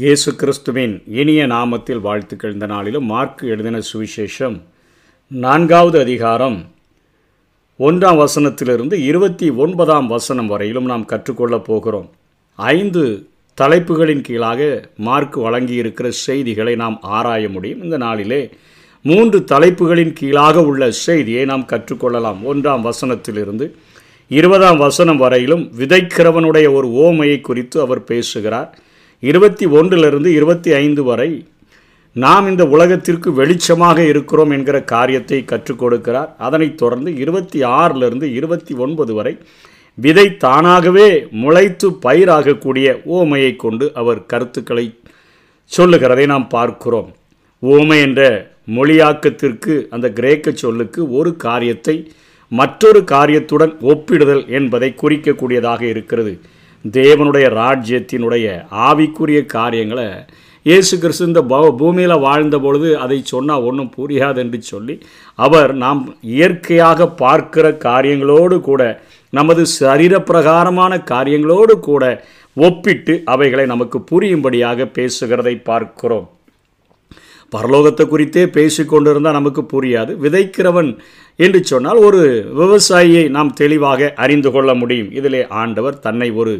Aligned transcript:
இயேசு 0.00 0.34
கிறிஸ்துவின் 0.34 1.02
இனிய 1.06 1.46
நாமத்தில் 1.46 2.00
வாழ்த்துக்கள். 2.00 2.52
இந்த 2.52 2.66
நாளிலும் 2.66 3.04
மார்க் 3.04 3.42
எழுதின 3.42 3.80
சுவிசேஷம் 3.92 4.60
நான்காவது 5.26 6.00
அதிகாரம் 6.00 6.64
ஒன்றாம் 7.78 8.24
வசனத்திலிருந்து 8.24 8.94
இருபத்தி 8.94 9.50
ஒன்பதாம் 9.50 10.06
வசனம் 10.06 10.46
வரையிலும் 10.46 10.84
நாம் 10.84 11.04
கற்றுக்கொள்ளப் 11.04 11.64
போகிறோம். 11.64 12.10
ஐந்து 12.56 13.28
தலைப்புகளின் 13.60 14.20
கீழாக 14.20 14.90
மார்க் 14.96 15.40
வழங்கியிருக்கிற 15.40 16.08
செய்திகளை 16.08 16.74
நாம் 16.74 16.98
ஆராய 17.02 17.48
முடியும். 17.48 17.82
இந்த 17.82 17.96
நாளிலே 17.96 18.50
மூன்று 19.02 19.44
தலைப்புகளின் 19.44 20.12
கீழாக 20.12 20.64
உள்ள 20.64 20.90
செய்தியை 20.90 21.44
நாம் 21.44 21.66
கற்றுக்கொள்ளலாம். 21.66 22.40
ஒன்றாம் 22.52 22.90
வசனத்திலிருந்து 22.90 23.74
இருபதாம் 24.28 24.76
வசனம் 24.76 25.16
வரையிலும் 25.16 25.72
விதைக்கிறவனுடைய 25.78 26.72
ஒரு 26.72 26.88
ஓமையை 26.88 27.40
குறித்து 27.40 27.80
அவர் 27.80 28.04
பேசுகிறார். 28.04 28.78
இருபத்தி 29.20 29.66
ஒன்றிலிருந்து 29.66 30.34
இருபத்தி 30.34 30.72
ஐந்து 30.72 31.04
வரை 31.04 31.30
நாம் 32.12 32.48
இந்த 32.48 32.66
உலகத்திற்கு 32.66 33.30
வெளிச்சமாக 33.30 33.98
இருக்கிறோம் 33.98 34.50
என்கிற 34.50 34.82
காரியத்தை 34.82 35.44
கற்றுக் 35.44 35.80
கொடுக்கிறார். 35.82 36.28
அதனைத் 36.38 36.76
தொடர்ந்து 36.76 37.16
இருபத்தி 37.16 37.62
ஆறிலிருந்து 37.62 38.22
இருபத்தி 38.22 38.74
ஒன்பது 38.74 39.14
வரை 39.14 39.38
விதை 39.94 40.36
தானாகவே 40.36 41.08
முளைத்து 41.30 41.88
பயிராகக்கூடிய 42.02 42.88
ஓமையை 43.18 43.56
கொண்டு 43.56 43.94
அவர் 43.94 44.26
கருத்துக்களை 44.26 44.86
சொல்லுகிறதை 45.64 46.26
நாம் 46.26 46.48
பார்க்கிறோம். 46.48 47.14
ஓமை 47.62 48.00
என்ற 48.00 48.22
மொழியாக்கத்திற்கு 48.76 49.86
அந்த 49.90 50.12
கிரேக்க 50.12 50.50
சொல்லுக்கு 50.52 51.10
ஒரு 51.10 51.36
காரியத்தை 51.36 51.96
மற்றொரு 52.48 53.04
காரியத்துடன் 53.04 53.74
ஒப்பிடுதல் 53.82 54.48
என்பதை 54.48 54.94
குறிக்கக்கூடியதாக 55.02 55.82
இருக்கிறது. 55.82 56.40
தேவனுடைய 56.92 57.46
ராஜ்யத்தினுடைய 57.50 58.64
ஆவிக்குரிய 58.70 59.46
காரியங்களை 59.46 60.24
இயேசு 60.66 60.98
கிறிஸ்து 60.98 61.26
இந்த 61.26 61.42
ப 61.42 61.70
பூமியில் 61.76 62.14
வாழ்ந்த 62.18 62.58
பொழுது 62.58 62.98
அதை 62.98 63.22
சொன்னால் 63.22 63.62
ஒன்றும் 63.62 63.92
புரியாது 63.96 64.38
என்று 64.38 64.62
சொல்லி 64.62 65.00
அவர் 65.34 65.74
நாம் 65.74 66.16
இயற்கையாக 66.20 67.08
பார்க்கிற 67.08 67.70
காரியங்களோடு 67.70 68.60
கூட 68.60 69.00
நமது 69.30 69.66
சரீரப்பிரகாரமான 69.80 71.02
காரியங்களோடு 71.04 71.80
கூட 71.80 72.22
ஒப்பிட்டு 72.56 73.22
அவைகளை 73.24 73.66
நமக்கு 73.66 73.98
புரியும்படியாக 74.00 74.84
பேசுகிறதை 74.84 75.62
பார்க்கிறோம். 75.62 76.37
பரலோகத்தை 77.52 78.04
குறித்தே 78.08 78.46
பேசி 78.46 78.84
கொண்டிருந்தால் 78.84 79.38
நமக்கு 79.38 79.62
புரியாது. 79.72 80.12
விதைக்கிறவன் 80.24 80.90
என்று 81.36 81.64
சொன்னால் 81.64 81.96
ஒரு 81.96 82.20
விவசாயியை 82.58 83.28
நாம் 83.36 83.52
தெளிவாக 83.52 84.10
அறிந்து 84.16 84.50
கொள்ள 84.50 84.74
முடியும். 84.74 85.10
இதிலே 85.12 85.46
ஆண்டவர் 85.46 85.98
தன்னை 85.98 86.30
ஒரு 86.30 86.52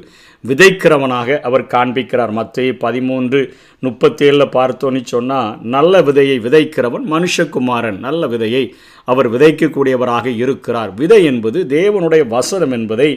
விதைக்கிறவனாக 0.48 1.38
அவர் 1.40 1.64
காண்பிக்கிறார். 1.74 2.32
மத்திய 2.32 2.76
பதிமூன்று 2.76 3.40
முப்பத்தேழில் 3.82 4.54
பார்த்தோன்னு 4.56 5.02
சொன்னால் 5.04 5.58
நல்ல 5.74 6.02
விதையை 6.02 6.36
விதைக்கிறவன் 6.46 7.04
மனுஷகுமாரன். 7.14 7.98
நல்ல 7.98 8.26
விதையை 8.26 8.64
அவர் 9.04 9.28
விதைக்கக்கூடியவராக 9.34 10.26
இருக்கிறார். 10.36 10.90
விதை 10.94 11.24
என்பது 11.24 11.66
தேவனுடைய 11.68 12.26
வசனம் 12.28 12.70
என்பதை 12.70 13.10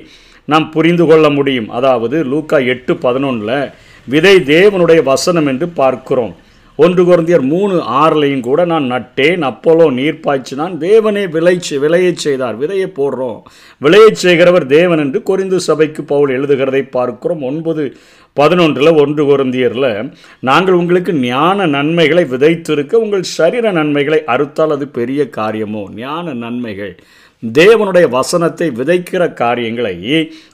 நாம் 0.46 0.70
புரிந்து 0.70 1.06
கொள்ள 1.06 1.30
முடியும். 1.30 1.70
அதாவது 1.70 2.18
லூக்கா 2.24 2.58
எட்டு 2.66 2.94
பதினொன்றில் 2.94 3.72
விதை 4.08 4.36
தேவனுடைய 4.54 5.04
வசனம் 5.04 5.46
என்று 5.46 5.68
பார்க்கிறோம். 5.82 6.34
ஒன்று 6.76 7.04
குழந்தையர் 7.04 7.42
மூணு 7.42 7.76
ஆறுலையும் 7.76 8.40
கூட 8.40 8.66
நான் 8.66 8.92
நட்டேன். 8.92 9.42
அப்போலோ 9.50 9.92
நீர் 9.94 10.20
பாய்ச்சினான் 10.24 10.76
தேவனே 10.80 11.30
விளை 11.30 11.60
விளையச் 11.70 12.18
செய்தார். 12.18 12.60
விதையை 12.60 12.92
போடுறோம். 12.98 13.42
விளையச் 13.82 14.22
செய்கிறவர் 14.24 14.66
தேவன் 14.66 14.98
என்று 14.98 15.22
குறிந்து 15.30 15.56
சபைக்கு 15.56 16.04
பவுல் 16.04 16.42
எழுதுகிறதை 16.42 16.90
பார்க்கிறோம். 16.92 17.42
ஒன்பது 17.42 17.96
பதினொன்றில் 18.40 19.00
ஒன்று 19.00 19.24
குறந்தியரில் 19.26 20.14
நாங்கள் 20.40 20.74
உங்களுக்கு 20.74 21.14
ஞான 21.14 21.66
நன்மைகளை 21.66 22.24
விதைத்திருக்க 22.24 22.94
உங்கள் 22.94 23.24
சரீர 23.24 23.72
நன்மைகளை 23.72 24.24
அறுத்தால் 24.28 24.72
அது 24.72 24.88
பெரிய 24.88 25.30
காரியமோ? 25.30 25.90
ஞான 25.96 26.34
நன்மைகள். 26.34 27.00
தேவனுடைய 27.44 28.10
வசனத்தை 28.10 28.70
விதைக்கிற 28.70 29.34
காரியங்களை 29.34 29.96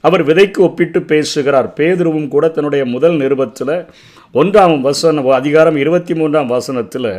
அவர் 0.02 0.26
விதைக்கு 0.26 0.58
ஒப்பிட்டு 0.58 1.02
பேசுகிறார். 1.02 1.74
பேதுருவும் 1.76 2.28
கூட 2.28 2.48
தன்னுடைய 2.48 2.86
முதல் 2.86 3.18
நிருபத்தில் 3.18 3.86
ஒன்றாம் 4.34 4.82
வசன 4.82 5.22
அதிகாரம் 5.22 5.78
இருபத்தி 5.78 6.14
மூன்றாம் 6.14 6.48
வசனத்தில் 6.48 7.10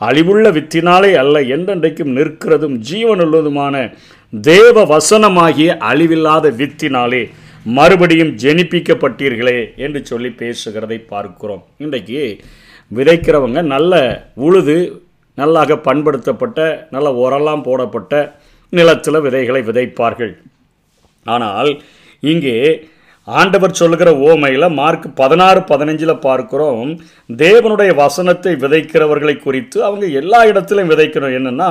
அழிவுள்ள 0.00 0.46
வித்தினாலே 0.56 1.14
அல்ல 1.14 1.40
என்றென்றைக்கும் 1.40 2.14
நிற்கிறதும் 2.18 2.76
ஜீவனுள்ளதுமான 2.90 3.92
தேவ 4.30 4.84
வசனமாகிய 4.96 5.76
அழிவில்லாத 5.90 6.50
வித்தினாலே 6.50 7.30
மறுபடியும் 7.64 8.36
ஜெனிப்பிக்கப்பட்டீர்களே 8.36 9.76
என்று 9.76 10.04
சொல்லி 10.04 10.28
பேசுகிறதை 10.28 10.98
பார்க்கிறோம். 11.06 11.64
இன்றைக்கு 11.78 12.40
விதைக்கிறவங்க 12.94 13.62
நல்ல 13.62 13.94
உழுது 14.34 15.02
நல்லாக 15.34 15.74
பண்படுத்தப்பட்ட 15.74 16.86
நல்ல 16.90 17.08
உரலாம் 17.24 17.62
போடப்பட்ட 17.62 18.39
நிலத்தில் 18.70 19.24
விதைகளை 19.26 19.60
விதைப்பார்கள். 19.62 20.34
ஆனால் 21.26 21.70
இங்கே 22.20 22.56
ஆண்டவர் 23.38 23.78
சொல்லுகிற 23.78 24.10
ஓமையில் 24.28 24.66
மார்க் 24.78 25.06
பதினாறு 25.20 25.60
பதினஞ்சில் 25.70 26.12
பார்க்குறோம் 26.26 26.90
தேவனுடைய 27.42 27.90
வசனத்தை 28.00 28.52
விதைக்கிறவர்களை 28.62 29.34
குறித்து 29.38 29.78
அவங்க 29.88 30.06
எல்லா 30.20 30.40
இடத்திலும் 30.50 30.90
விதைக்கணும். 30.92 31.34
என்னென்னா 31.38 31.68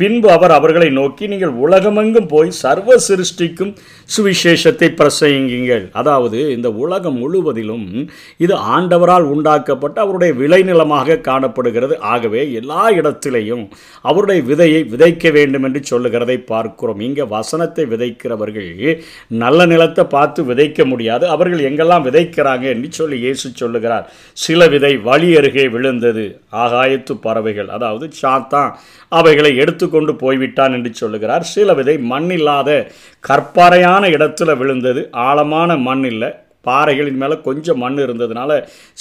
பின்பு 0.00 0.28
அவர் 0.36 0.54
அவர்களை 0.56 0.88
நோக்கி 0.98 1.24
நீங்கள் 1.32 1.54
உலகமெங்கும் 1.64 2.28
போய் 2.32 2.50
சர்வ 2.62 2.96
சிருஷ்டிக்கும் 3.08 3.72
சுவிசேஷத்தை 4.14 4.88
பிரசங்கிங்கள் 5.00 5.84
அதாவது 6.00 6.38
இந்த 6.56 6.68
உலகம் 6.84 7.18
முழுவதிலும் 7.22 7.86
இது 8.44 8.54
ஆண்டவரால் 8.76 9.28
உண்டாக்கப்பட்ட 9.34 9.96
அவருடைய 10.04 10.32
விளைநிலமாக 10.42 11.18
காணப்படுகிறது. 11.30 11.96
ஆகவே 12.12 12.42
எல்லா 12.60 12.84
இடத்திலையும் 12.98 13.64
அவருடைய 14.04 14.40
விதையை 14.50 14.82
விதைக்க 14.94 15.32
வேண்டும் 15.38 15.66
என்று 15.68 15.82
சொல்லுகிறதை 15.92 16.38
பார்க்கிறோம். 16.52 17.02
இங்கே 17.08 17.26
வசனத்தை 17.36 17.86
விதைக்கிறவர்கள் 17.94 18.70
நல்ல 19.44 19.58
நிலத்தை 19.72 20.06
பார்த்து 20.16 20.40
விதைக்க 20.50 20.88
முடியாது. 20.92 21.24
அவர்கள் 21.34 21.66
எங்கெல்லாம் 21.68 22.06
விதைக்கிறாங்க 22.06 22.64
என்று 22.74 22.88
சொல்லி 22.98 23.16
இயேசு 23.24 23.46
சொல்லுகிறார். 23.60 24.04
சில 24.44 24.68
விதை 24.74 24.92
வழி 25.08 25.30
அருகே 25.40 25.64
விழுந்தது. 25.74 26.26
ஆகாயத்து 26.64 27.16
பறவைகள் 27.26 27.70
அதாவது 27.76 28.08
சாத்தான் 28.22 28.70
அவைகளை 29.20 29.52
எடுத்துக்கொண்டு 29.62 30.14
போய்விட்டான் 30.24 30.76
என்று 30.78 30.92
சொல்லுகிறார். 31.02 31.46
சில 31.54 31.74
விதை 31.80 31.96
மண்ணில்லாத 32.12 32.68
கற்பாறையான 33.24 34.02
இடத்துல 34.18 34.56
விழுந்தது. 34.62 35.02
ஆழமான 35.28 35.76
மண் 35.88 36.06
இல்லை. 36.12 36.30
பாறைகளின் 36.68 37.20
மேலே 37.20 37.36
கொஞ்சம் 37.46 37.78
மண் 37.82 38.00
இருந்ததுனால 38.04 38.50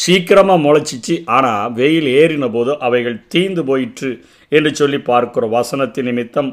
சீக்கிரமாக 0.03 0.63
முளைச்சிச்சு. 0.65 1.15
ஆனால் 1.37 1.71
வெயில் 1.79 2.09
ஏறின 2.19 2.45
போது 2.53 2.71
அவைகள் 2.87 3.17
தீந்து 3.33 3.63
போயிற்று 3.69 4.11
என்று 4.51 4.71
சொல்லி 4.79 4.99
பார்க்கிறோம். 5.09 5.55
வசனத்தின் 5.57 6.07
நிமித்தம் 6.09 6.51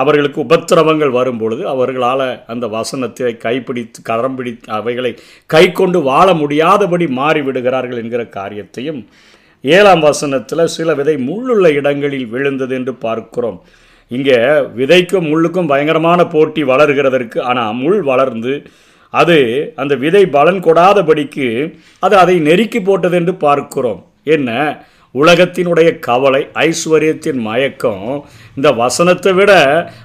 அவர்களுக்கு 0.00 0.38
உபத்திரவங்கள் 0.44 1.10
வரும்பொழுது 1.10 1.62
அவர்களால் 1.68 2.26
அந்த 2.46 2.66
வசனத்தை 2.68 3.32
கைப்பிடித்து 3.36 4.02
கரம் 4.02 4.36
பிடித்து 4.36 4.72
அவைகளை 4.72 5.12
கை 5.46 5.64
கொண்டு 5.72 6.02
வாழ 6.02 6.28
முடியாதபடி 6.34 7.06
மாறிவிடுகிறார்கள் 7.20 8.00
என்கிற 8.02 8.24
காரியத்தையும் 8.38 9.00
ஏழாம் 9.64 10.00
வசனத்தில் 10.00 10.72
சில 10.76 10.94
விதை 10.94 11.16
முள்ளுள்ள 11.28 11.66
இடங்களில் 11.72 12.26
விழுந்தது 12.26 12.74
என்று 12.74 12.94
பார்க்கிறோம். 12.94 13.58
இங்கே 14.10 14.38
விதைக்கும் 14.78 15.28
முள்ளுக்கும் 15.30 15.66
பயங்கரமான 15.66 16.26
போட்டி 16.26 16.62
வளர்கிறதற்கு 16.64 17.38
ஆனால் 17.40 17.74
முள் 17.74 18.02
வளர்ந்து 18.02 18.54
அது 19.14 19.38
அந்த 19.76 19.94
விதை 19.94 20.22
பலன் 20.26 20.60
கொடாதபடிக்கு 20.62 21.48
அது 21.98 22.14
அதை 22.16 22.36
நெருக்கி 22.38 22.80
போட்டது 22.80 23.16
என்று 23.16 23.34
பார்க்கிறோம். 23.34 24.00
என்ன? 24.24 24.50
உலகத்தினுடைய 25.14 25.98
கவலை 25.98 26.40
ஐஸ்வர்யத்தின் 26.54 27.40
மயக்கம் 27.40 28.06
இந்த 28.56 28.68
வசனத்தை 28.72 29.32
விட 29.32 29.52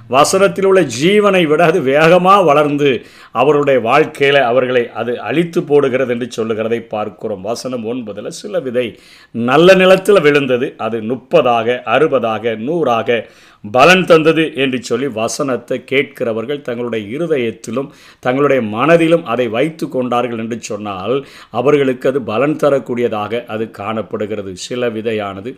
வசனத்தில் 0.08 0.66
உள்ள 0.66 0.80
ஜீவனை 0.96 1.42
விட 1.46 1.60
அது 1.64 1.80
வேகமாக 1.82 2.42
வளர்ந்து 2.42 2.90
அவருடைய 3.32 3.78
வாழ்க்கையில் 3.80 4.40
அவர்களை 4.42 4.82
அது 4.92 5.12
அழித்து 5.20 5.60
போடுகிறது 5.62 6.12
என்று 6.14 6.26
சொல்லுகிறதை 6.30 6.80
பார்க்கிறோம். 6.94 7.42
வசனம் 7.42 7.84
ஒன்பதில் 7.84 8.38
சில 8.40 8.60
விதை 8.60 8.86
நல்ல 9.34 9.74
நிலத்தில் 9.74 10.20
விழுந்தது 10.20 10.68
அது 10.76 11.00
முப்பதாக 11.02 11.78
அறுபதாக 11.86 12.56
நூறாக 12.58 13.20
பலன் 13.64 14.04
தந்தது 14.04 14.44
என்று 14.56 14.78
சொல்லி 14.82 15.06
வசனத்தை 15.12 15.78
கேட்கிறவர்கள் 15.84 16.62
தங்களுடைய 16.62 17.02
இருதயத்திலும் 17.16 17.90
தங்களுடைய 18.20 18.60
மனதிலும் 18.74 19.24
அதை 19.24 19.48
வைத்து 19.48 19.88
கொண்டார்கள் 19.88 20.38
என்று 20.38 20.58
சொன்னால் 20.62 21.16
அவர்களுக்கு 21.50 22.08
அது 22.08 22.22
பலன் 22.22 22.56
தரக்கூடியதாக 22.56 23.44
அது 23.46 23.70
காணப்படுகிறது. 23.70 24.52
சில 24.68 24.88
விதையானது 24.88 25.52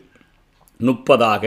முப்பதாக. 0.86 1.44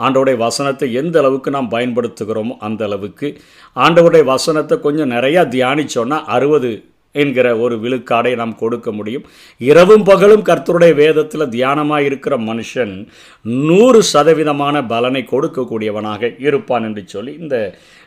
ஆண்டவுடைய 0.00 0.36
வசனத்தை 0.36 0.86
எந்த 0.92 1.16
அளவுக்கு 1.20 1.50
நாம் 1.50 1.72
பயன்படுத்துகிறோமோ 1.74 2.54
அந்த 2.58 2.82
அளவுக்கு. 2.84 3.28
ஆண்டவுடைய 3.76 4.24
வசனத்தை 4.24 4.76
கொஞ்சம் 4.80 5.12
நிறையா 5.16 5.44
தியானித்தோன்னா 5.56 6.18
அறுபது 6.36 6.72
என்கிற 7.14 7.46
ஒரு 7.58 7.74
விழுக்காடை 7.80 8.30
நாம் 8.34 8.54
கொடுக்க 8.56 8.88
முடியும். 8.92 9.24
இரவும் 9.60 10.04
பகலும் 10.10 10.44
கர்த்தருடைய 10.48 10.92
வேதத்தில் 10.94 11.52
தியானமாக 11.56 12.06
இருக்கிற 12.08 12.34
மனுஷன் 12.48 12.94
நூறு 13.66 14.00
சதவீதமான 14.12 14.76
பலனை 14.86 15.22
கொடுக்கக்கூடியவனாக 15.32 16.30
இருப்பான் 16.48 16.86
என்று 16.88 17.02
சொல்லி 17.06 17.34
இந்த 17.42 17.56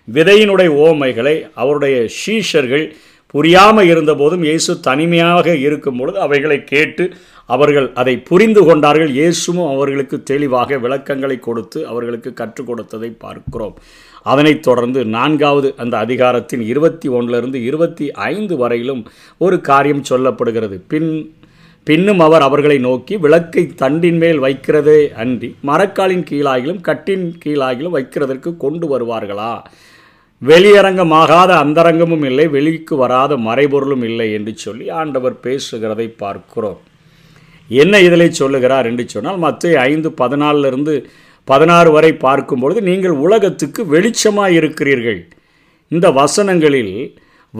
விதையினுடைய 0.07 0.69
ஓமைகளை 0.85 1.35
அவருடைய 1.53 1.97
சீஷர்கள் 2.17 2.85
புரியாமல் 3.33 3.89
இருந்தபோதும் 3.93 4.43
இயேசு 4.47 4.71
தனிமையாக 4.79 5.55
இருக்கும் 5.65 5.97
பொழுது 5.99 6.19
அவைகளை 6.25 6.57
கேட்டு 6.63 7.05
அவர்கள் 7.45 7.87
அதை 7.93 8.13
புரிந்து 8.17 8.61
கொண்டார்கள். 8.65 9.11
இயேசுவும் 9.19 9.71
அவர்களுக்கு 9.73 10.17
தெளிவாக 10.23 10.77
விளக்கங்களை 10.77 11.37
கொடுத்து 11.39 11.79
அவர்களுக்கு 11.87 12.33
கற்றுக் 12.33 12.67
கொடுத்ததை 12.67 13.09
பார்க்கிறோம். 13.23 13.75
அதனைத் 14.23 14.63
தொடர்ந்து 14.63 15.05
நான்காவது 15.15 15.69
அந்த 15.77 15.97
அதிகாரத்தின் 15.97 16.63
இருபத்தி 16.71 17.07
ஒன்றிலிருந்து 17.07 17.59
இருபத்தி 17.63 18.11
ஐந்து 18.11 18.57
வரையிலும் 18.57 19.01
ஒரு 19.37 19.57
காரியம் 19.61 20.07
சொல்லப்படுகிறது. 20.09 20.77
பின் 20.87 21.09
பின்னும் 21.87 22.19
அவர் 22.19 22.41
அவர்களை 22.41 22.77
நோக்கி 22.77 23.15
விளக்கை 23.17 23.63
தண்டின் 23.81 24.17
மேல் 24.17 24.39
வைக்கிறதே 24.39 24.99
அன்றி 25.23 25.49
மரக்காலின் 25.69 26.23
கீழாகிலும் 26.29 26.81
கட்டின் 26.81 27.25
கீழாகிலும் 27.45 27.95
வைக்கிறதற்கு 27.97 28.51
கொண்டு 28.57 28.85
வருவார்களா? 28.93 29.51
வெளியரங்கமாகாத 30.47 31.51
அந்தரங்கமும் 31.63 32.25
இல்லை 32.25 32.47
வெளிக்கு 32.47 32.95
வராத 32.95 33.33
மறைபொருளும் 33.37 34.03
இல்லை 34.03 34.27
என்று 34.33 34.53
சொல்லி 34.55 34.89
ஆண்டவர் 34.89 35.35
பேசுகிறதை 35.43 36.07
பார்க்கிறோம். 36.17 36.79
என்ன 37.69 38.01
இதில் 38.01 38.31
சொல்லுகிறார் 38.31 38.85
என்று 38.85 39.03
சொன்னால் 39.09 39.37
மற்ற 39.37 39.81
ஐந்து 39.81 40.09
பதினாலிருந்து 40.21 40.93
பதினாறு 41.47 41.89
வரை 41.91 42.11
பார்க்கும்பொழுது 42.13 42.81
நீங்கள் 42.81 43.15
உலகத்துக்கு 43.25 43.81
வெளிச்சமாக 43.93 44.57
இருக்கிறீர்கள் 44.59 45.19
இந்த 45.91 46.07
வசனங்களில் 46.11 46.95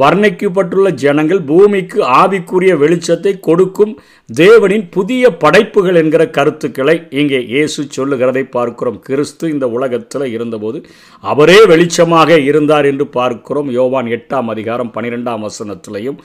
வர்ணிக்கப்பட்டுள்ள 0.01 0.87
ஜனங்கள் 1.03 1.41
பூமிக்கு 1.49 1.99
ஆவிக்குரிய 2.21 2.71
வெளிச்சத்தை 2.81 3.33
கொடுக்கும் 3.47 3.93
தேவனின் 4.29 4.85
புதிய 4.95 5.23
படைப்புகள் 5.43 5.99
என்கிற 6.01 6.23
கருத்துக்களை 6.37 6.95
இங்கே 7.21 7.39
இயேசு 7.53 7.81
சொல்லுகிறதை 7.97 8.43
பார்க்கிறோம். 8.55 8.97
கிறிஸ்து 9.07 9.45
இந்த 9.53 9.67
உலகத்தில் 9.75 10.25
இருந்தபோது 10.35 10.79
அவரே 11.23 11.59
வெளிச்சமாக 11.71 12.39
இருந்தார் 12.49 12.87
என்று 12.91 13.07
பார்க்கிறோம். 13.17 13.69
யோவான் 13.79 14.09
எட்டாம் 14.17 14.51
அதிகாரம் 14.55 14.93
பனிரெண்டாம் 14.95 15.45
வசனத்திலையும் 15.47 16.17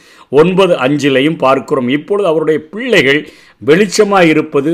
ஒன்பது 0.42 0.74
அஞ்சிலையும் 0.86 1.40
பார்க்கிறோம். 1.46 1.90
இப்பொழுது 1.98 2.30
அவருடைய 2.32 2.60
பிள்ளைகள் 2.72 3.20
வெளிச்சமாக 3.70 4.32
இருப்பது 4.34 4.72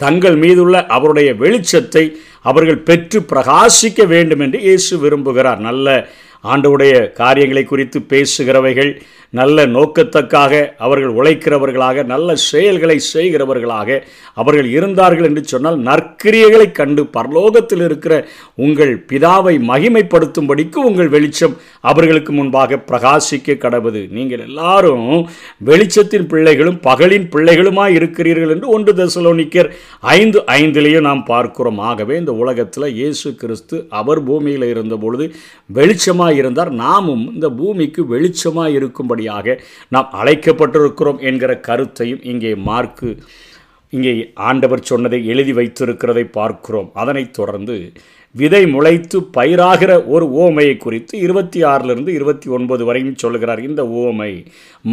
தங்கள் 0.00 0.36
மீதுள்ள 0.42 0.76
அவருடைய 0.94 1.28
வெளிச்சத்தை 1.42 2.02
அவர்கள் 2.50 2.84
பெற்று 2.88 3.18
பிரகாசிக்க 3.30 4.00
வேண்டும் 4.12 4.42
என்று 4.44 4.58
இயேசு 4.66 4.94
விரும்புகிறார். 5.04 5.60
நல்ல 5.68 5.94
ஆண்டவுடைய 6.44 7.12
காரியங்களை 7.12 7.64
குறித்து 7.64 8.00
பேசுகிறவைகள் 8.08 8.90
நல்ல 9.38 9.66
நோக்கத்தக்காக 9.76 10.52
அவர்கள் 10.86 11.16
உழைக்கிறவர்களாக 11.18 12.04
நல்ல 12.12 12.36
செயல்களை 12.50 12.96
செய்கிறவர்களாக 13.14 13.98
அவர்கள் 14.40 14.68
இருந்தார்கள் 14.76 15.28
என்று 15.28 15.42
சொன்னால் 15.52 15.78
நற்கிரியைகளை 15.88 16.68
கண்டு 16.78 17.02
பரலோகத்தில் 17.16 17.84
இருக்கிற 17.88 18.14
உங்கள் 18.64 18.92
பிதாவை 19.10 19.54
மகிமைப்படுத்தும்படிக்கு 19.70 20.78
உங்கள் 20.88 21.10
வெளிச்சம் 21.14 21.54
அவர்களுக்கு 21.90 22.32
முன்பாக 22.38 22.80
பிரகாசிக்க 22.90 23.58
கடவுது. 23.64 24.02
நீங்கள் 24.16 24.44
எல்லாரும் 24.48 25.06
வெளிச்சத்தின் 25.68 26.28
பிள்ளைகளும் 26.32 26.78
பகலின் 26.88 27.26
பிள்ளைகளுமாய் 27.34 27.96
இருக்கிறீர்கள் 27.98 28.52
என்று 28.54 28.68
ஒன்று 28.76 28.94
தசலோனிக்கர் 29.00 29.70
ஐந்து 30.16 30.38
ஐந்திலேயும் 30.58 31.08
நாம் 31.08 31.24
பார்க்கிறோம். 31.32 31.80
ஆகவே 31.90 32.14
இந்த 32.22 32.34
உலகத்தில் 32.42 32.88
இயேசு 32.98 33.28
கிறிஸ்து 33.42 33.76
அவர் 34.00 34.22
பூமியில் 34.28 34.68
இருந்த 34.72 34.94
பொழுது 35.04 35.26
வெளிச்சமாக 35.78 36.38
இருந்தார். 36.40 36.72
நாமும் 36.84 37.24
இந்த 37.34 37.48
பூமிக்கு 37.60 38.02
வெளிச்சமாக 38.14 38.74
வழியாக 39.26 39.62
நாம் 39.88 40.12
அழைக்கப்பட்டிருக்கிறோம் 40.12 41.20
என்கிற 41.20 41.52
கருத்தையும் 41.60 42.22
இங்கே 42.22 42.54
மார்க்கு 42.68 43.10
இங்கே 43.90 44.12
ஆண்டவர் 44.48 44.82
சொன்னதை 44.82 45.18
எழுதி 45.26 45.52
வைத்திருக்கிறதை 45.52 46.24
பார்க்கிறோம். 46.30 46.90
அதனைத் 46.94 47.32
தொடர்ந்து 47.32 47.76
விதை 48.36 48.62
முளைத்து 48.66 49.18
பயிராகிற 49.36 49.92
ஒரு 50.14 50.26
ஓமையை 50.44 50.76
குறித்து 50.76 51.14
இருபத்தி 51.18 51.60
ஆறிலிருந்து 51.64 52.08
இருபத்தி 52.08 52.48
ஒன்பது 52.56 52.84
வரையும் 52.84 53.16
சொல்லுகிறார் 53.16 53.62
இந்த 53.68 53.82
ஓமை. 54.04 54.32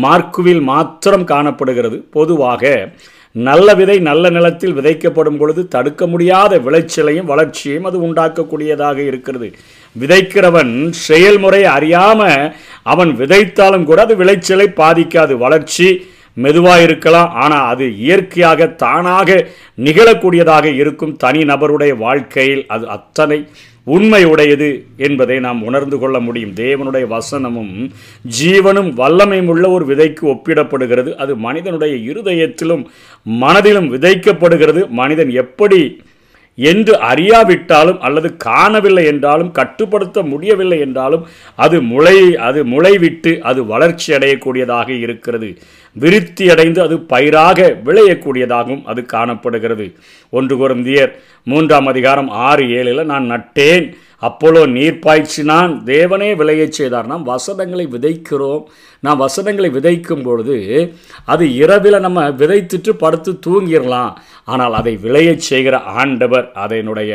மார்க்குவில் 0.04 0.64
மாத்திரம் 0.72 1.28
காணப்படுகிறது. 1.34 2.00
பொதுவாக 2.18 2.92
நல்ல 3.36 3.68
விதை 3.74 3.96
நல்ல 4.00 4.30
நிலத்தில் 4.30 4.76
விதைக்கப்படும் 4.78 5.38
பொழுது 5.38 5.62
தடுக்க 5.68 6.08
முடியாத 6.08 6.60
விளைச்சலையும் 6.60 7.30
வளர்ச்சியையும் 7.32 7.88
அது 7.90 7.98
உண்டாக்கக்கூடியதாக 8.08 8.98
இருக்கிறது. 8.98 9.48
விதைக்கிறவன் 9.96 10.74
செயல்முறை 10.90 11.62
அறியாமல் 11.76 12.54
அவன் 12.84 13.12
விதைத்தாலும் 13.22 13.84
கூட 13.84 14.02
அது 14.02 14.16
விளைச்சலை 14.16 14.68
பாதிக்காது. 14.82 15.36
வளர்ச்சி 15.46 15.88
மெதுவாக 16.34 16.82
இருக்கலாம் 16.82 17.30
ஆனால் 17.34 17.68
அது 17.68 17.98
இயற்கையாக 17.98 18.68
தானாக 18.68 19.48
நிகழக்கூடியதாக 19.84 20.66
இருக்கும் 20.74 21.16
தனி 21.16 21.44
நபருடைய 21.44 21.98
வாழ்க்கையில் 21.98 22.66
அது 22.68 22.88
அத்தனை 22.88 23.48
உண்மையுடையது 23.88 24.68
என்பதை 24.98 25.40
நாம் 25.40 25.62
உணர்ந்து 25.64 26.00
கொள்ள 26.00 26.20
முடியும். 26.20 26.54
தேவனுடைய 26.54 27.06
வசனமும் 27.08 27.74
ஜீவனும் 28.40 28.92
வல்லமையும் 29.00 29.46
உள்ள 29.46 29.70
ஒரு 29.70 29.86
விதைக்கு 29.86 30.24
ஒப்பிடப்படுகிறது. 30.34 31.16
அது 31.16 31.36
மனிதனுடைய 31.36 31.96
இருதயத்திலும் 32.12 32.86
மனதிலும் 33.24 33.92
விதைக்கப்படுகிறது. 33.94 34.90
மனிதன் 34.90 35.30
எப்படி 35.30 35.82
என்று 36.56 36.94
அறியாவிட்டாலும் 37.02 37.98
அல்லது 37.98 38.38
காணவில்லை 38.38 39.06
என்றாலும் 39.06 39.52
கட்டுப்படுத்த 39.52 40.22
முடியவில்லை 40.22 40.80
என்றாலும் 40.80 41.28
அது 41.56 41.82
முளை 41.82 42.36
அது 42.36 42.66
முளைவிட்டு 42.66 43.40
அது 43.40 43.66
வளர்ச்சி 43.66 44.14
அடையக்கூடியதாக 44.14 44.90
இருக்கிறது. 45.00 45.58
விருத்தி 45.94 46.50
அடைந்து 46.50 46.82
அது 46.82 47.00
பயிராக 47.00 47.80
விளையக்கூடியதாகவும் 47.86 48.86
அது 48.86 49.06
காணப்படுகிறது. 49.06 49.96
ஒன்று 50.30 50.56
குருந்தியர் 50.58 51.12
மூன்றாம் 51.44 51.88
அதிகாரம் 51.88 52.30
ஆறு 52.30 52.66
ஏழில் 52.66 53.04
நான் 53.04 53.32
நட்டேன். 53.32 53.94
அப்போலோ 54.28 54.64
நீர் 54.76 55.00
பாய்ச்சினான். 55.06 55.72
தேவனே 55.92 56.30
விளையச் 56.42 56.78
செய்தார். 56.80 57.10
நாம் 57.12 57.24
வசனங்களை 57.24 57.86
விதைக்கிறோம். 57.96 58.64
நாம் 59.00 59.22
வசனங்களை 59.26 59.70
விதைக்கும் 59.78 60.24
பொழுது 60.24 60.58
அது 61.26 61.46
இரவில் 61.64 62.04
நம்ம 62.06 62.30
விதைத்துட்டு 62.42 62.94
படுத்து 63.04 63.34
தூங்கிடலாம். 63.48 64.14
ஆனால் 64.46 64.74
அதை 64.74 64.96
விளையச் 65.06 65.48
செய்கிற 65.52 65.78
ஆண்டவர் 66.02 66.52
அதனுடைய 66.66 67.14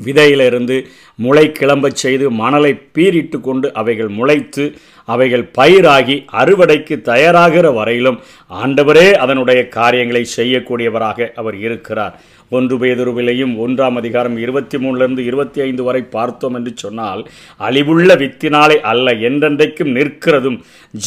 விதையிலிருந்து 0.00 0.76
முளை 1.24 1.52
கிளம்பச் 1.58 2.00
செய்து 2.04 2.30
மணலை 2.30 2.70
பீரிட்டு 2.94 3.38
கொண்டு 3.40 3.72
அவைகள் 3.80 4.08
முளைத்து 4.08 4.64
அவைகள் 5.04 5.44
பயிராகி 5.58 6.16
அறுவடைக்கு 6.40 6.94
தயாராகிற 7.10 7.66
வரையிலும் 7.74 8.18
ஆண்டவரே 8.62 9.06
அதனுடைய 9.24 9.60
காரியங்களை 9.68 10.22
செய்யக்கூடியவராக 10.36 11.28
அவர் 11.34 11.58
இருக்கிறார். 11.66 12.14
ஒன்று 12.50 12.76
பேதுருவிலையும் 12.78 13.52
ஒன்றாம் 13.64 13.96
அதிகாரம் 13.96 14.36
இருபத்தி 14.38 14.76
மூணுலேருந்து 14.78 15.18
இருபத்தி 15.18 15.60
ஐந்து 15.60 15.82
வரை 15.82 16.02
பார்த்தோம் 16.02 16.54
என்று 16.54 16.72
சொன்னால் 16.76 17.28
அழிவுள்ள 17.60 18.10
வித்தினாலே 18.22 18.76
அல்ல 18.80 19.12
என்றென்றைக்கும் 19.28 19.94
நிற்கிறதும் 19.96 20.58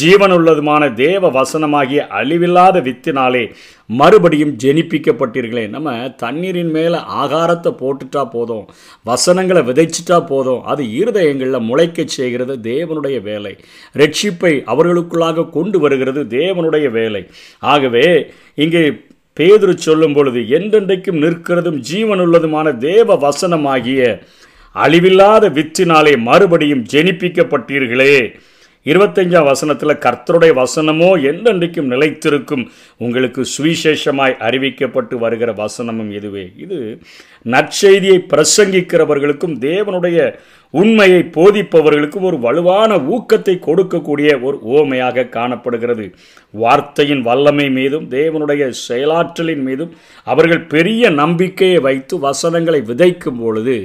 ஜீவனுள்ளதுமான 0.02 0.94
தேவ 0.94 1.30
வசனமாகிய 1.30 2.08
அழிவில்லாத 2.20 2.82
வித்தினாலே 2.82 3.44
மறுபடியும் 3.90 4.54
ஜெனிப்பிக்கப்பட்டீர்களே 4.64 5.70
நம்ம 5.70 6.10
தண்ணீரின் 6.10 6.72
மேலே 6.72 6.98
ஆகாரத்தை 7.22 7.72
போட்டுட்டா 7.82 8.24
போதும் 8.32 8.66
வசனங்களை 9.04 9.62
விதைச்சிட்டா 9.62 10.26
போதும் 10.26 10.64
அது 10.64 10.84
இருதயங்களில் 10.84 11.68
முளைக்க 11.70 12.04
செய்கிறது 12.06 12.56
தேவனுடைய 12.64 13.22
வேலை. 13.22 13.58
ரட்சிப்பை 13.96 14.54
அவர்களுக்குள்ளாக 14.74 15.50
கொண்டு 15.50 15.80
வருகிறது 15.80 16.24
தேவனுடைய 16.24 16.92
வேலை. 16.92 17.28
ஆகவே 17.60 18.32
இங்கே 18.56 18.84
பேதுரு 19.38 19.76
சொல்லும் 19.76 20.14
பொழுது 20.14 20.40
என்றென்றைக்கும் 20.40 21.22
நிற்கிறதும் 21.22 21.82
ஜீவனுள்ளதுமான 21.92 22.78
தேவ 22.78 23.30
வசனமாகிய 23.30 24.20
அழிவில்லாத 24.76 25.50
வித்தினாலே 25.50 26.18
மறுபடியும் 26.18 26.84
ஜெனிப்பிக்கப்பட்டீர்களே. 26.94 28.40
இருபத்தஞ்சாம் 28.86 29.44
வசனத்தில் 29.44 30.02
கர்த்தருடைய 30.06 30.52
வசனமோ 30.62 31.10
என்றென்றைக்கும் 31.30 31.90
நிலைத்திருக்கும் 31.94 32.68
உங்களுக்கு 32.98 33.42
சுவிசேஷமாய் 33.42 34.36
அறிவிக்கப்பட்டு 34.48 35.16
வருகிற 35.16 35.54
வசனமும் 35.54 36.12
இதுவே. 36.12 36.52
இது 36.58 37.00
நற்செய்தியை 37.46 38.20
பிரசங்கிக்கிறவர்களுக்கும் 38.34 39.58
தேவனுடைய 39.68 40.40
உண்மையை 40.74 41.22
போதிப்பவர்களுக்கு 41.38 42.20
ஒரு 42.22 42.38
வலுவான 42.40 42.98
ஊக்கத்தை 42.98 43.56
கொடுக்கக்கூடிய 43.60 44.30
ஒரு 44.42 44.58
ஓமையாக 44.78 45.30
காணப்படுகிறது. 45.30 46.06
வார்த்தையின் 46.54 47.22
வல்லமை 47.22 47.68
மீதும் 47.70 48.06
தேவனுடைய 48.10 48.64
செயலாற்றலின் 48.88 49.64
மீதும் 49.68 49.92
அவர்கள் 50.28 50.64
பெரிய 50.74 51.10
நம்பிக்கையை 51.10 51.80
வைத்து 51.80 52.20
வசனங்களை 52.20 52.82
விதைக்கும் 52.82 53.40
பொழுது 53.40 53.78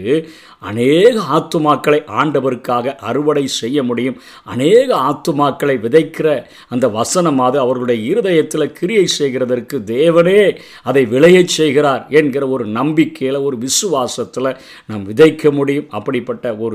அநேக 0.61 1.15
ஆத்துமாக்களை 1.37 2.01
ஆண்டவருக்காக 2.21 2.95
அறுவடை 3.09 3.45
செய்ய 3.47 3.83
முடியும். 3.83 4.19
அநேக 4.45 4.89
ஆத்துமாக்களை 5.11 5.77
விதைக்கிற 5.87 6.29
அந்த 6.69 6.87
வசனமாவது 6.99 7.59
அவர்களுடைய 7.65 8.01
இருதயத்தில் 8.11 8.73
கிரியை 8.73 9.07
செய்கிறதற்கு 9.19 9.79
தேவனே 9.95 10.43
அதை 10.83 11.05
விளையச் 11.07 11.55
செய்கிறார் 11.59 12.05
என்கிற 12.09 12.49
ஒரு 12.49 12.67
நம்பிக்கையில் 12.79 13.41
ஒரு 13.41 13.59
விசுவாசத்தில் 13.59 14.57
நாம் 14.87 15.07
விதைக்க 15.09 15.51
முடியும். 15.51 15.89
அப்படிப்பட்ட 15.91 16.57
ஒரு 16.57 16.72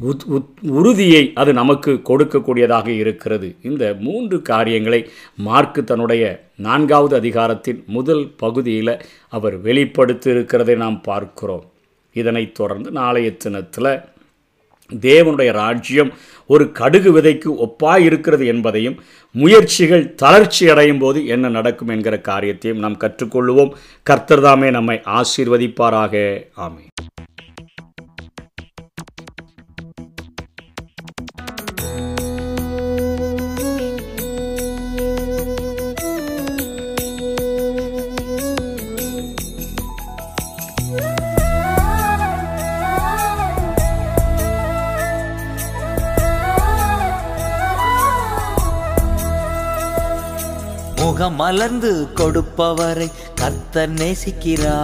ஒரு 0.00 0.40
உறுதியை 0.78 1.22
அது 1.34 1.52
நமக்கு 1.52 1.92
கொடுக்கக்கூடியதாக 2.08 2.88
இருக்கிறது. 3.02 3.48
இந்த 3.62 3.84
மூன்று 4.06 4.42
காரியங்களை 4.42 5.00
மார்க்கு 5.36 5.84
தன்னுடைய 5.84 6.24
நான்காவது 6.56 7.16
அதிகாரத்தின் 7.16 7.80
முதல் 7.86 8.24
பகுதியில் 8.36 8.92
அவர் 9.28 9.56
வெளிப்படுத்தி 9.60 10.30
இருக்கிறதை 10.30 10.74
நாம் 10.74 11.00
பார்க்கிறோம். 11.00 11.64
இதனைத் 12.12 12.54
தொடர்ந்து 12.54 12.90
நாளைய 12.90 13.30
தினத்தில் 13.36 13.90
தேவனுடைய 14.90 15.52
ராஜ்யம் 15.52 16.10
ஒரு 16.46 16.72
கடுகு 16.72 17.10
விதைக்கு 17.16 17.50
ஒப்பாக 17.64 18.04
இருக்கிறது 18.08 18.46
என்பதையும் 18.46 18.98
முயற்சிகள் 19.34 20.14
தளர்ச்சி 20.14 20.68
அடையும் 20.68 20.98
போது 20.98 21.26
என்ன 21.26 21.48
நடக்கும் 21.48 21.88
என்கிற 21.88 22.18
காரியத்தையும் 22.20 22.82
நாம் 22.84 23.00
கற்றுக்கொள்வோம் 23.00 23.72
கர்த்தர்தாமே 24.10 24.70
நம்மை 24.70 25.00
ஆசீர்வதிப்பாராக. 25.20 26.14
ஆமே 26.66 26.84
முகம் 51.16 51.34
மலர்ந்து 51.34 51.90
கொடுப்பவரை 52.14 53.06
கர்த்தர் 53.34 53.90
நேசிக்கிறா 53.90 54.74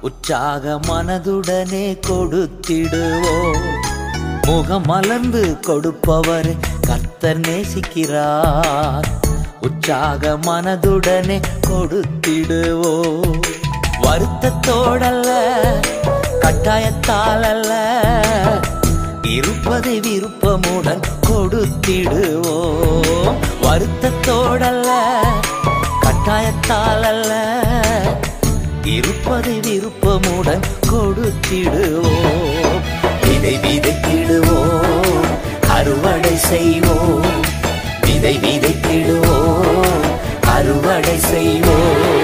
உற்சாக 0.00 0.74
மனதுடனே 0.88 1.98
கொடுத்திடுவோ 2.06 3.32
முகம் 4.46 4.82
மலர்ந்து 4.82 5.58
கொடுப்பவரை 5.66 6.54
கர்த்தர் 6.80 7.40
நேசிக்கிறார். 7.40 9.08
உற்சாக 9.60 10.38
மனதுடனே 10.46 11.40
கொடுத்திடுவோ 11.68 12.94
வருத்தத்தோடல்ல 14.02 15.30
கட்டாயத்தால் 16.40 17.42
அல்ல 17.42 17.72
இருப்பதை 19.22 20.00
விருப்பமுடன் 20.00 21.00
கொடுத்திடுவோம். 21.26 23.36
வருத்தத்தோடல்ல 23.62 24.88
கட்டாயத்தால் 26.00 27.00
அல்ல 27.00 27.62
இருப்பதை 28.84 29.58
விருப்பமுடன் 29.58 30.60
கொடுத்திடுவோம். 30.90 32.80
விதை 33.22 33.56
விதைத்திடுவோம் 33.56 35.38
அறுவடை 35.68 36.36
செய்வோம். 36.36 37.22
விதை 38.00 38.36
விதைத்திடுவோம் 38.36 40.00
அறுவடை 40.56 41.18
செய்வோம். 41.18 42.20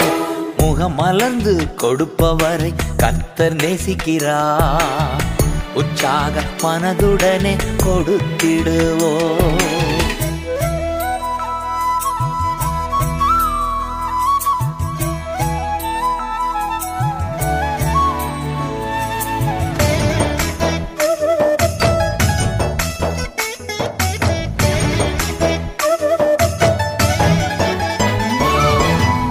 முகம் 0.59 0.95
மலர்ந்து 0.95 1.67
கொடுப்பவரை 1.83 2.75
கத்தர் 2.97 3.27
நேசிக்கிறார். 3.37 5.38
உற்சாக 5.79 6.43
மனதுடனே 6.63 7.53
கொடுத்திடுவோ. 7.83 9.13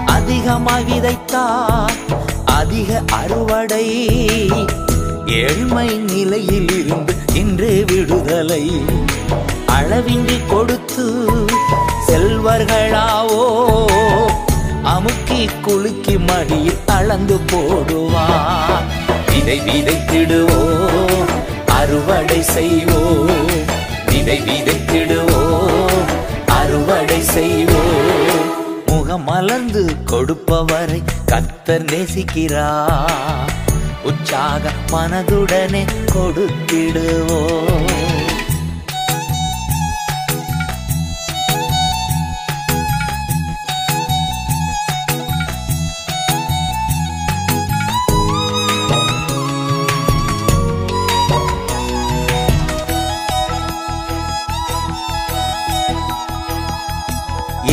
அதிகமாய் 0.05 0.85
விதைத்தார் 0.85 1.97
அதிக 2.45 3.01
அறுவடை. 3.11 3.85
ஏழ்மை 5.27 5.97
நிலையில் 5.97 6.71
இருந்து 6.71 7.13
இன்று 7.33 7.83
விடுதலை. 7.87 8.71
அளவின்றி 9.67 10.45
கொடுத்து 10.47 11.05
செல்வர்களாவோ 12.07 13.43
அமுக்கி 14.83 15.49
குலுக்கி 15.61 16.17
மடியில் 16.17 16.77
அளந்து 16.85 17.39
போடுவார் 17.51 18.85
விதை 19.27 19.59
விதைத்திடுவோ 19.59 20.61
அறுவடை 21.65 22.41
செய்வோ. 22.41 23.01
விதை 24.05 24.39
விதைத்திடுவோ 24.39 25.41
அறுவடை 26.47 27.21
செய்வோ. 27.21 27.83
முகமலர்ந்து 28.85 29.85
கொடுப்பவரை 30.11 31.03
கத்தர் 31.31 31.85
நேசிக்கிறார் 31.91 33.66
உற்சாக 34.07 34.73
மனதுடனே 34.91 35.83
கொடுத்திடுவோம் 36.13 37.85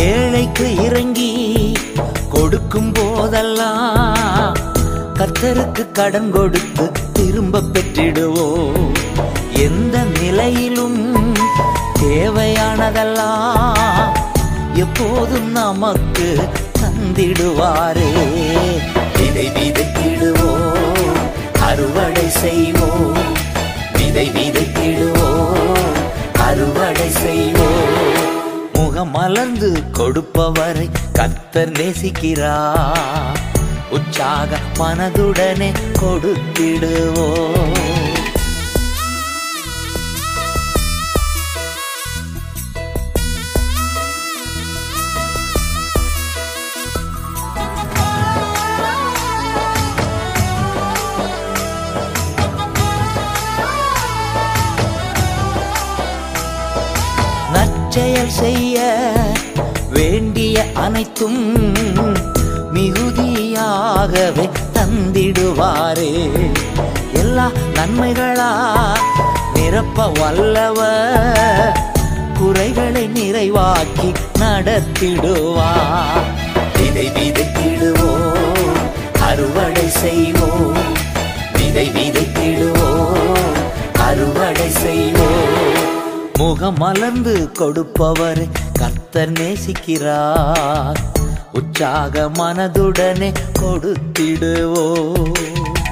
ஏழைக்கு 0.06 0.66
இறங்கி 0.84 1.30
கொடுக்கும் 2.34 2.92
போதெல்லாம் 2.92 4.43
கர்த்தருக்கு 5.36 5.84
கடன் 5.98 6.28
கொடுத்து 6.34 6.84
திரும்ப 7.16 7.60
பெற்றிடுவோம் 7.74 8.92
எந்த 9.62 9.96
நிலையிலும் 10.18 11.00
தேவையானதெல்லாம் 12.00 14.12
எப்போதும் 14.82 15.48
நமக்கு 15.56 16.28
தந்திடுவாரே. 16.80 18.10
விதை 19.16 19.46
விதைத்திடுவோம் 19.56 21.18
அறுவடை 21.70 22.26
செய்வோம் 22.42 23.18
விதை 23.98 24.26
விதைத்திடுவோம் 24.38 25.98
அறுவடை 26.48 27.08
செய்வோம் 27.22 28.30
முகமலர்ந்து 28.78 29.72
கொடுப்பவரை 29.98 30.86
கத்தர் 31.18 31.74
நேசிக்கிறார். 31.80 33.42
உற்சாக 33.94 34.50
மனதுடனே 34.78 35.70
கொடுத்திடுவோம் 36.00 37.72
நற்செயல் 57.54 58.34
செய்ய 58.34 58.78
வேண்டிய 59.90 60.64
அனைத்தும் 60.76 61.40
மிகுதியாகவே 63.54 64.46
தந்திடுவாரே. 64.74 66.12
எல்லா 67.12 67.50
நன்மைகளா 67.74 68.50
நிரப்ப 69.54 70.06
வல்லவ 70.08 70.78
குறைகளை 72.38 73.04
நிறைவாக்கி 73.14 74.10
நடத்திடுவார். 74.38 76.26
விதை 76.76 77.06
விதைத்திடுவோம் 77.10 78.82
அறுவடை 79.20 79.88
செய்வோம். 79.88 80.76
விதை 81.52 81.88
விதைத்திடுவோம் 81.88 83.54
அறுவடை 84.08 84.70
செய்வோம். 84.70 85.82
முகம் 86.38 86.78
மலர்ந்து 86.78 87.52
கொடுப்பவர் 87.52 88.46
கர்த்தர் 88.72 89.32
நேசிக்கிறார். 89.32 91.00
உற்சாக 91.54 92.30
மனதுடனே 92.38 93.32
கொடுத்திடுவோ. 93.58 94.86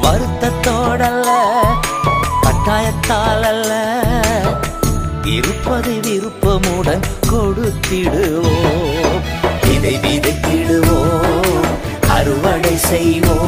வருத்தத்தோடல்ல 0.02 1.28
கட்டாயத்தாலல்ல 2.42 3.72
இருப்பது 5.24 5.92
விருப்பமுடன் 5.92 7.04
கொடுத்திடுவோ. 7.30 8.56
விதை 9.62 9.94
விதைத்திடுவோம் 9.96 11.70
அறுவடை 12.08 12.76
செய்வோம் 12.76 13.41